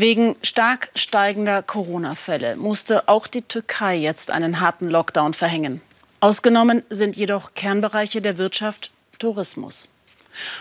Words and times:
Wegen 0.00 0.36
stark 0.44 0.92
steigender 0.94 1.60
Corona-Fälle 1.60 2.54
musste 2.54 3.08
auch 3.08 3.26
die 3.26 3.42
Türkei 3.42 3.96
jetzt 3.96 4.30
einen 4.30 4.60
harten 4.60 4.88
Lockdown 4.88 5.34
verhängen. 5.34 5.80
Ausgenommen 6.20 6.84
sind 6.88 7.16
jedoch 7.16 7.54
Kernbereiche 7.54 8.22
der 8.22 8.38
Wirtschaft, 8.38 8.92
Tourismus. 9.18 9.88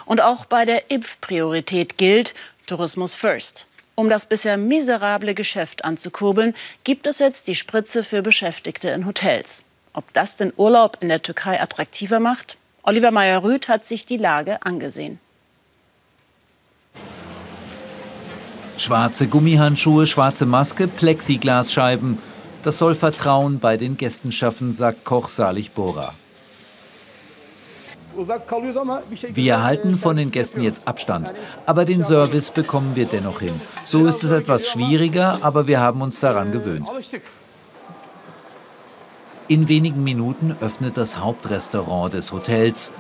Und 0.08 0.22
auch 0.22 0.46
bei 0.46 0.66
der 0.66 0.90
Impfpriorität 0.90 2.00
gilt 2.00 2.34
Tourismus 2.66 3.14
First. 3.14 3.68
Um 3.94 4.10
das 4.10 4.26
bisher 4.26 4.58
miserable 4.58 5.36
Geschäft 5.36 5.86
anzukurbeln, 5.86 6.56
gibt 6.84 7.06
es 7.06 7.20
jetzt 7.20 7.48
die 7.48 7.54
Spritze 7.54 8.02
für 8.02 8.24
Beschäftigte 8.24 8.90
in 8.90 9.06
Hotels. 9.06 9.64
Ob 9.94 10.12
das 10.14 10.38
den 10.38 10.52
Urlaub 10.58 10.98
in 11.02 11.10
der 11.10 11.22
Türkei 11.22 11.62
attraktiver 11.62 12.20
macht? 12.20 12.58
Oliver 12.82 13.12
Meyer-Rüth 13.12 13.68
hat 13.68 13.86
sich 13.86 14.08
die 14.08 14.18
Lage 14.18 14.64
angesehen. 14.64 15.20
Schwarze 18.78 19.28
Gummihandschuhe, 19.28 20.06
schwarze 20.06 20.46
Maske, 20.46 20.88
Plexiglasscheiben. 20.88 22.20
Das 22.64 22.78
soll 22.78 22.96
Vertrauen 22.96 23.60
bei 23.60 23.78
den 23.78 23.98
Gästen 23.98 24.32
schaffen, 24.32 24.74
sagt 24.74 25.04
Koch 25.04 25.30
Salih 25.30 25.70
Bora. 25.74 26.14
Wir 29.34 29.54
erhalten 29.54 29.98
von 29.98 30.16
den 30.16 30.32
Gästen 30.32 30.62
jetzt 30.62 30.88
Abstand, 30.88 31.34
aber 31.66 31.86
den 31.86 32.04
Service 32.04 32.50
bekommen 32.50 32.96
wir 32.96 33.06
dennoch 33.06 33.42
hin. 33.42 33.54
So 33.86 34.06
ist 34.08 34.24
es 34.24 34.32
etwas 34.32 34.68
schwieriger, 34.68 35.40
aber 35.42 35.68
wir 35.68 35.80
haben 35.80 36.02
uns 36.02 36.20
daran 36.20 36.52
gewöhnt. 36.52 36.88
In 39.48 39.70
wenigen 39.70 40.04
Minuten 40.04 40.56
öffnet 40.60 40.98
das 40.98 41.20
Hauptrestaurant 41.20 42.14
des 42.14 42.32
Hotels. 42.32 42.92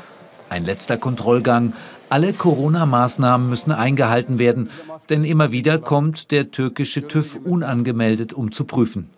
Ein 0.49 0.63
letzter 0.63 0.97
Kontrollgang. 0.97 1.73
Alle 2.09 2.31
Corona-Maßnahmen 2.33 3.49
müssen 3.49 3.71
eingehalten 3.71 4.39
werden, 4.39 4.69
denn 5.09 5.25
immer 5.25 5.51
wieder 5.51 5.77
kommt 5.77 6.31
der 6.31 6.51
türkische 6.51 7.07
TÜV 7.07 7.37
unangemeldet, 7.43 8.33
um 8.33 8.51
zu 8.51 8.63
prüfen. 8.63 9.09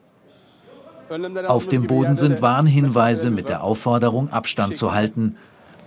Auf 1.48 1.67
dem 1.67 1.87
Boden 1.87 2.17
sind 2.17 2.41
Warnhinweise 2.41 3.29
mit 3.32 3.49
der 3.49 3.63
Aufforderung, 3.63 4.32
Abstand 4.32 4.77
zu 4.77 4.93
halten. 4.93 5.37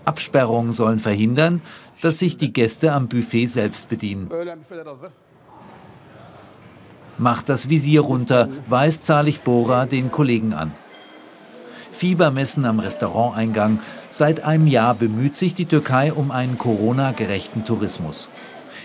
Absperrungen 0.05 0.73
sollen 0.73 0.99
verhindern, 0.99 1.63
dass 2.01 2.19
sich 2.19 2.37
die 2.37 2.53
Gäste 2.53 2.93
am 2.93 3.09
Buffet 3.09 3.47
selbst 3.47 3.89
bedienen. 3.89 4.29
Macht 7.19 7.49
das 7.49 7.69
Visier 7.69 8.01
runter, 8.01 8.49
weist 8.69 9.05
Zalig 9.05 9.43
Bora 9.43 9.87
den 9.87 10.11
Kollegen 10.11 10.55
an. 10.55 10.73
Fiebermessen 12.03 12.65
am 12.65 12.81
Restauranteingang. 12.81 13.79
Seit 14.11 14.43
einem 14.43 14.67
Jahr 14.67 14.97
bemüht 14.97 15.37
sich 15.37 15.55
die 15.55 15.67
Türkei 15.67 16.13
um 16.13 16.33
einen 16.33 16.59
Corona-gerechten 16.59 17.65
Tourismus. 17.65 18.29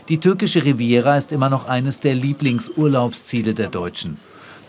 Die 0.07 0.19
türkische 0.19 0.63
Riviera 0.63 1.17
ist 1.17 1.31
immer 1.31 1.49
noch 1.49 1.67
eines 1.67 1.99
der 1.99 2.13
Lieblingsurlaubsziele 2.13 3.55
der 3.55 3.69
Deutschen. 3.69 4.19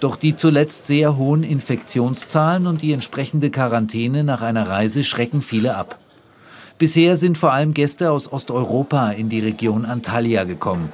Doch 0.00 0.16
die 0.16 0.34
zuletzt 0.34 0.86
sehr 0.86 1.18
hohen 1.18 1.42
Infektionszahlen 1.42 2.66
und 2.66 2.80
die 2.80 2.94
entsprechende 2.94 3.50
Quarantäne 3.50 4.24
nach 4.24 4.40
einer 4.40 4.66
Reise 4.66 5.04
schrecken 5.04 5.42
viele 5.42 5.76
ab. 5.76 5.98
Bisher 6.78 7.18
sind 7.18 7.36
vor 7.36 7.52
allem 7.52 7.74
Gäste 7.74 8.10
aus 8.10 8.32
Osteuropa 8.32 9.10
in 9.10 9.28
die 9.28 9.40
Region 9.40 9.84
Antalya 9.84 10.44
gekommen. 10.44 10.90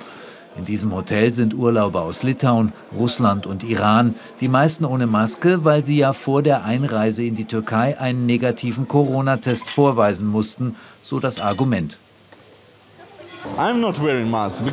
In 0.57 0.65
diesem 0.65 0.95
Hotel 0.95 1.35
sind 1.35 1.53
Urlauber 1.53 2.03
aus 2.03 2.23
Litauen, 2.23 2.73
Russland 2.97 3.45
und 3.47 3.65
Iran, 3.65 4.15
die 4.41 4.47
meisten 4.47 4.85
ohne 4.85 5.09
Maske, 5.09 5.65
weil 5.65 5.85
sie 5.85 5.97
ja 5.97 6.13
vor 6.13 6.43
der 6.43 6.65
Einreise 6.65 7.25
in 7.25 7.35
die 7.35 7.45
Türkei 7.45 7.99
einen 7.99 8.25
negativen 8.25 8.87
Corona-Test 8.87 9.69
vorweisen 9.69 10.29
mussten, 10.29 10.77
so 11.03 11.19
das 11.19 11.41
Argument. 11.41 11.99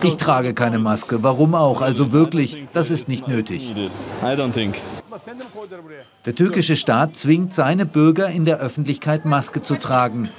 Ich 0.03 0.15
trage 0.15 0.53
keine 0.53 0.79
Maske. 0.79 1.23
Warum 1.23 1.55
auch? 1.55 1.81
Also 1.81 2.11
wirklich, 2.11 2.65
das 2.73 2.89
ist 2.89 3.07
nicht 3.07 3.27
nötig. 3.27 3.73
Der 6.25 6.35
türkische 6.35 6.75
Staat 6.75 7.15
zwingt 7.15 7.53
seine 7.53 7.85
Bürger 7.85 8.29
in 8.29 8.45
der 8.45 8.59
Öffentlichkeit 8.59 9.25
Maske 9.25 9.61
zu 9.61 9.75
tragen. 9.75 10.29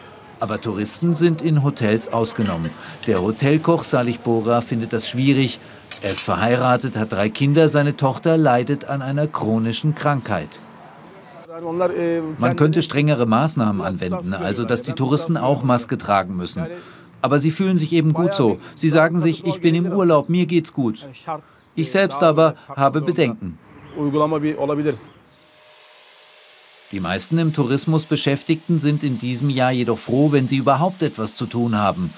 Aber 0.43 0.61
Touristen 0.61 1.15
sind 1.15 1.41
in 1.41 1.63
Hotels 1.63 2.13
ausgenommen. 2.13 2.69
Der 3.07 3.23
Hotelkoch 3.23 3.85
Salih 3.85 4.19
Bora 4.19 4.61
findet 4.61 4.93
das 4.93 5.09
schwierig. 5.09 5.61
Er 6.03 6.11
ist 6.11 6.23
verheiratet, 6.23 6.97
hat 6.97 7.13
drei 7.13 7.29
Kinder, 7.29 7.69
seine 7.69 7.97
Tochter 7.97 8.37
leidet 8.37 8.87
an 8.87 9.03
einer 9.03 9.29
chronischen 9.29 9.95
Krankheit. 9.95 10.59
Man 12.39 12.57
könnte 12.57 12.83
strengere 12.83 13.25
Maßnahmen 13.25 13.83
anwenden, 13.83 14.35
also 14.35 14.65
dass 14.65 14.83
die 14.83 14.95
Touristen 14.95 15.37
auch 15.37 15.63
Maske 15.63 15.97
tragen 15.97 16.37
müssen. 16.37 16.67
Aber 17.21 17.39
sie 17.39 17.53
fühlen 17.53 17.79
sich 17.79 17.93
eben 17.93 18.13
gut 18.13 18.35
so. 18.35 18.59
Sie 18.75 18.89
sagen 18.89 19.21
sich, 19.21 19.47
ich 19.47 19.61
bin 19.61 19.77
im 19.77 19.93
Urlaub, 19.93 20.29
mir 20.29 20.47
geht's 20.47 20.73
gut. 20.73 21.07
Ich 21.77 21.93
selbst 21.93 22.21
aber 22.21 22.57
habe 22.67 23.01
Bedenken. 23.01 23.59
Die 26.93 27.01
meisten 27.01 27.39
im 27.39 27.55
Tourismus 27.55 28.05
Beschäftigten 28.05 28.79
sind 28.79 29.03
in 29.03 29.19
diesem 29.19 29.49
Jahr 29.49 29.73
jedoch 29.73 29.99
froh, 29.99 30.31
wenn 30.31 30.47
sie 30.47 30.59
überhaupt 30.59 31.03
etwas 31.03 31.35
zu 31.35 31.47
tun 31.47 31.75
haben. 31.75 32.13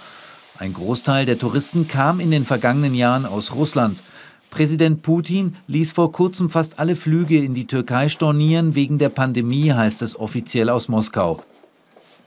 Ein 0.59 0.73
Großteil 0.73 1.27
der 1.27 1.39
Touristen 1.39 1.87
kam 1.87 2.19
in 2.19 2.33
den 2.33 2.45
vergangenen 2.45 2.95
Jahren 2.97 3.25
aus 3.25 3.55
Russland. 3.55 4.03
Präsident 4.51 5.03
Putin 5.03 5.55
ließ 5.69 5.93
vor 5.93 6.11
kurzem 6.11 6.51
fast 6.51 6.81
alle 6.81 6.97
Flüge 6.97 7.39
in 7.39 7.55
die 7.55 7.69
Türkei 7.69 8.09
stornieren 8.09 8.75
wegen 8.75 8.99
der 8.99 9.11
Pandemie, 9.11 9.73
heißt 9.73 10.03
es 10.03 10.19
offiziell 10.19 10.69
aus 10.69 10.89
Moskau. 10.89 11.45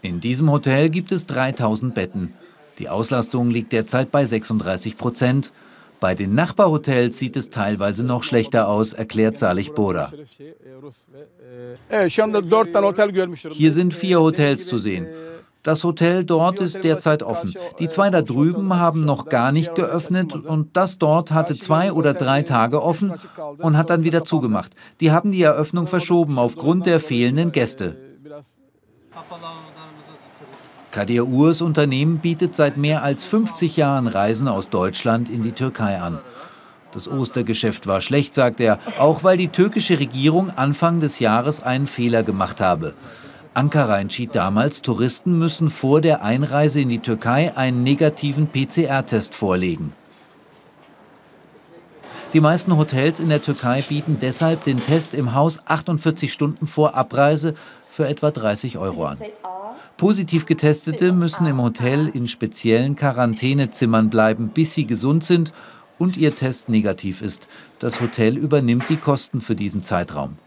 In 0.01 0.21
diesem 0.21 0.49
Hotel 0.49 0.89
gibt 0.89 1.11
es 1.11 1.25
3000 1.25 1.93
Betten. 1.93 2.33
Die 2.79 2.87
Auslastung 2.87 3.49
liegt 3.49 3.73
derzeit 3.73 4.09
bei 4.09 4.25
36 4.25 4.97
Prozent. 4.97 5.51
Bei 5.99 6.15
den 6.15 6.35
Nachbarhotels 6.35 7.17
sieht 7.17 7.35
es 7.35 7.49
teilweise 7.49 8.03
noch 8.03 8.23
schlechter 8.23 8.67
aus, 8.67 8.93
erklärt 8.93 9.37
Salih 9.37 9.71
Bora. 9.71 10.11
Hier 13.49 13.71
sind 13.71 13.93
vier 13.93 14.19
Hotels 14.19 14.67
zu 14.67 14.77
sehen. 14.77 15.07
Das 15.63 15.83
Hotel 15.83 16.23
dort 16.23 16.61
ist 16.61 16.83
derzeit 16.83 17.23
offen. 17.23 17.53
Die 17.79 17.89
zwei 17.89 18.09
da 18.09 18.21
drüben 18.21 18.75
haben 18.75 19.03
noch 19.03 19.27
gar 19.27 19.51
nicht 19.51 19.75
geöffnet 19.75 20.33
und 20.33 20.77
das 20.77 20.97
dort 20.97 21.31
hatte 21.31 21.55
zwei 21.55 21.91
oder 21.91 22.13
drei 22.13 22.43
Tage 22.43 22.81
offen 22.81 23.13
und 23.57 23.75
hat 23.75 23.89
dann 23.89 24.05
wieder 24.05 24.23
zugemacht. 24.23 24.75
Die 25.01 25.11
haben 25.11 25.31
die 25.31 25.41
Eröffnung 25.41 25.87
verschoben 25.87 26.39
aufgrund 26.39 26.85
der 26.85 26.99
fehlenden 27.01 27.51
Gäste. 27.51 27.97
Kadir 30.97 31.27
Urs 31.27 31.61
Unternehmen 31.61 32.17
bietet 32.17 32.55
seit 32.55 32.75
mehr 32.75 33.03
als 33.03 33.23
50 33.23 33.77
Jahren 33.77 34.07
Reisen 34.07 34.47
aus 34.47 34.71
Deutschland 34.71 35.29
in 35.29 35.43
die 35.43 35.51
Türkei 35.51 35.99
an. 36.01 36.17
Das 36.91 37.07
Ostergeschäft 37.07 37.85
war 37.85 38.01
schlecht, 38.01 38.33
sagt 38.33 38.59
er, 38.59 38.79
auch 38.97 39.23
weil 39.23 39.37
die 39.37 39.49
türkische 39.49 39.99
Regierung 39.99 40.49
Anfang 40.57 40.99
des 40.99 41.19
Jahres 41.19 41.61
einen 41.61 41.85
Fehler 41.85 42.23
gemacht 42.23 42.61
habe. 42.61 42.95
Ankara 43.53 43.99
entschied 43.99 44.33
damals, 44.33 44.81
Touristen 44.81 45.37
müssen 45.37 45.69
vor 45.69 46.01
der 46.01 46.23
Einreise 46.23 46.81
in 46.81 46.89
die 46.89 46.97
Türkei 46.97 47.55
einen 47.55 47.83
negativen 47.83 48.47
PCR-Test 48.47 49.35
vorlegen. 49.35 49.93
Die 52.33 52.41
meisten 52.41 52.77
Hotels 52.77 53.19
in 53.21 53.29
der 53.29 53.41
Türkei 53.41 53.81
bieten 53.87 54.17
deshalb 54.21 54.63
den 54.65 54.83
Test 54.83 55.13
im 55.13 55.33
Haus 55.33 55.59
48 55.65 56.31
Stunden 56.33 56.67
vor 56.67 56.93
Abreise 56.93 57.55
für 57.89 58.07
etwa 58.07 58.31
30 58.31 58.77
Euro 58.77 59.05
an. 59.05 59.17
Positiv 59.95 60.45
Getestete 60.45 61.13
müssen 61.13 61.47
im 61.47 61.61
Hotel 61.61 62.09
in 62.09 62.27
speziellen 62.27 62.95
Quarantänezimmern 62.95 64.09
bleiben, 64.09 64.49
bis 64.49 64.73
sie 64.73 64.85
gesund 64.85 65.23
sind 65.23 65.53
und 65.97 66.17
ihr 66.17 66.35
Test 66.35 66.69
negativ 66.69 67.21
ist. 67.21 67.47
Das 67.79 68.01
Hotel 68.01 68.37
übernimmt 68.37 68.89
die 68.89 68.97
Kosten 68.97 69.39
für 69.39 69.55
diesen 69.55 69.83
Zeitraum. 69.83 70.37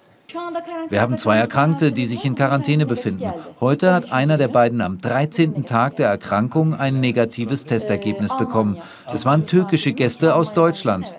Wir 0.91 1.01
haben 1.01 1.19
zwei 1.19 1.39
Erkrankte, 1.39 1.93
die 1.93 2.07
sich 2.07 2.25
in 2.25 2.35
Quarantäne 2.35 2.87
befinden. 2.87 3.33
Heute 3.59 3.93
hat 3.93 4.13
einer 4.13 4.37
der 4.37 4.49
beiden 4.49 4.81
am 4.81 5.01
13. 5.01 5.65
Tag 5.65 5.97
der 5.97 6.09
Erkrankung 6.09 6.75
ein 6.75 7.01
negatives 7.01 7.65
Testergebnis 7.65 8.37
bekommen. 8.37 8.79
Es 9.13 9.25
waren 9.25 9.47
türkische 9.47 9.93
Gäste 9.93 10.35
aus 10.35 10.53
Deutschland. 10.53 11.13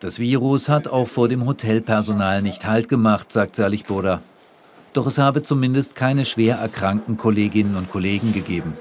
Das 0.00 0.18
Virus 0.18 0.68
hat 0.68 0.88
auch 0.88 1.08
vor 1.08 1.28
dem 1.28 1.46
Hotelpersonal 1.46 2.42
nicht 2.42 2.66
Halt 2.66 2.90
gemacht, 2.90 3.32
sagt 3.32 3.56
Salih 3.56 3.82
Boda. 3.82 4.20
Doch 4.92 5.06
es 5.06 5.16
habe 5.16 5.42
zumindest 5.42 5.96
keine 5.96 6.26
schwer 6.26 6.56
erkrankten 6.56 7.16
Kolleginnen 7.16 7.76
und 7.76 7.90
Kollegen 7.90 8.34
gegeben. 8.34 8.74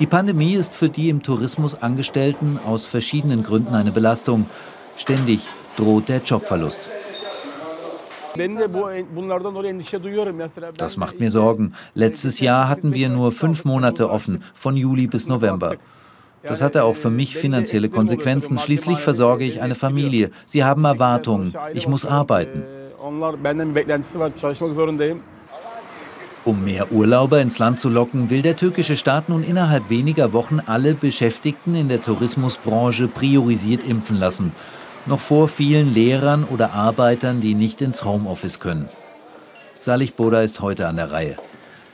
Die 0.00 0.06
Pandemie 0.06 0.54
ist 0.54 0.74
für 0.74 0.88
die 0.88 1.10
im 1.10 1.22
Tourismus 1.22 1.80
Angestellten 1.80 2.58
aus 2.66 2.86
verschiedenen 2.86 3.44
Gründen 3.44 3.74
eine 3.76 3.92
Belastung. 3.92 4.46
Ständig 4.96 5.42
droht 5.76 6.08
der 6.08 6.18
Jobverlust. 6.18 6.88
Das 10.76 10.96
macht 10.96 11.20
mir 11.20 11.30
Sorgen. 11.30 11.74
Letztes 11.94 12.40
Jahr 12.40 12.68
hatten 12.68 12.94
wir 12.94 13.08
nur 13.08 13.30
fünf 13.30 13.64
Monate 13.64 14.10
offen, 14.10 14.42
von 14.54 14.76
Juli 14.76 15.06
bis 15.06 15.28
November. 15.28 15.76
Das 16.42 16.60
hatte 16.60 16.84
auch 16.84 16.96
für 16.96 17.10
mich 17.10 17.36
finanzielle 17.36 17.88
Konsequenzen. 17.88 18.58
Schließlich 18.58 18.98
versorge 18.98 19.44
ich 19.44 19.62
eine 19.62 19.74
Familie. 19.74 20.30
Sie 20.46 20.64
haben 20.64 20.84
Erwartungen. 20.84 21.52
Ich 21.74 21.86
muss 21.88 22.04
arbeiten. 22.04 22.62
Um 26.44 26.64
mehr 26.64 26.90
Urlauber 26.90 27.40
ins 27.40 27.60
Land 27.60 27.78
zu 27.78 27.88
locken, 27.88 28.28
will 28.30 28.42
der 28.42 28.56
türkische 28.56 28.96
Staat 28.96 29.28
nun 29.28 29.44
innerhalb 29.44 29.90
weniger 29.90 30.32
Wochen 30.32 30.58
alle 30.66 30.94
Beschäftigten 30.94 31.76
in 31.76 31.88
der 31.88 32.02
Tourismusbranche 32.02 33.06
priorisiert 33.06 33.86
impfen 33.86 34.18
lassen. 34.18 34.52
Noch 35.06 35.20
vor 35.20 35.46
vielen 35.46 35.94
Lehrern 35.94 36.44
oder 36.44 36.72
Arbeitern, 36.72 37.40
die 37.40 37.54
nicht 37.54 37.80
ins 37.80 38.04
Homeoffice 38.04 38.58
können. 38.58 38.88
Salih 39.76 40.10
Boda 40.10 40.42
ist 40.42 40.60
heute 40.60 40.88
an 40.88 40.96
der 40.96 41.12
Reihe. 41.12 41.36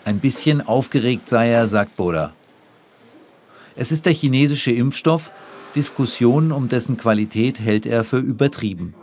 Ein 0.05 0.21
bisschen 0.21 0.67
aufgeregt 0.67 1.29
sei 1.29 1.51
er, 1.51 1.67
sagt 1.67 1.97
Boda. 1.97 2.33
Es 3.79 3.93
ist 3.93 4.07
der 4.07 4.13
chinesische 4.13 4.73
Impfstoff. 4.73 5.31
Diskussionen 5.77 6.51
um 6.51 6.69
dessen 6.69 6.97
Qualität 6.97 7.61
hält 7.61 7.87
er 7.87 8.03
für 8.03 8.19
übertrieben. 8.19 8.95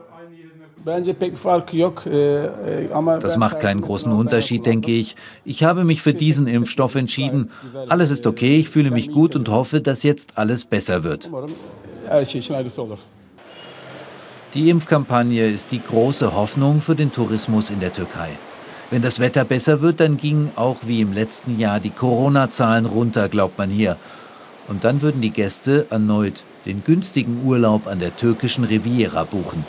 Das 3.22 3.38
macht 3.38 3.62
keinen 3.62 3.82
großen 3.82 4.12
Unterschied, 4.12 4.66
denke 4.66 4.92
ich. 4.92 5.16
Ich 5.46 5.64
habe 5.64 5.86
mich 5.86 6.02
für 6.02 6.14
diesen 6.14 6.48
Impfstoff 6.48 6.96
entschieden. 6.96 7.52
Alles 7.88 8.12
ist 8.12 8.28
okay, 8.28 8.58
ich 8.58 8.70
fühle 8.70 8.92
mich 8.92 9.12
gut 9.12 9.36
und 9.38 9.48
hoffe, 9.50 9.80
dass 9.80 10.04
jetzt 10.04 10.38
alles 10.38 10.66
besser 10.66 11.06
wird. 11.06 11.32
Die 14.54 14.70
Impfkampagne 14.70 15.48
ist 15.48 15.72
die 15.72 15.82
große 15.82 16.36
Hoffnung 16.36 16.82
für 16.82 16.96
den 16.96 17.14
Tourismus 17.14 17.70
in 17.70 17.80
der 17.80 17.94
Türkei. 17.94 18.30
Wenn 18.92 19.02
das 19.02 19.20
Wetter 19.20 19.46
besser 19.46 19.82
wird, 19.82 20.02
dann 20.02 20.18
gingen 20.18 20.52
auch 20.56 20.78
wie 20.84 21.02
im 21.02 21.14
letzten 21.14 21.58
Jahr 21.58 21.80
die 21.80 21.90
Corona-Zahlen 21.90 22.86
runter, 22.86 23.30
glaubt 23.30 23.58
man 23.58 23.70
hier. 23.70 23.98
Und 24.68 24.84
dann 24.84 25.02
würden 25.02 25.22
die 25.22 25.30
Gäste 25.30 25.88
erneut 25.90 26.44
den 26.66 26.84
günstigen 26.84 27.44
Urlaub 27.46 27.88
an 27.88 28.00
der 28.00 28.16
türkischen 28.16 28.64
Riviera 28.64 29.24
buchen. 29.24 29.64